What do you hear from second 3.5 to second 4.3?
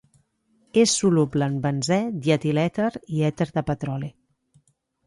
de petroli.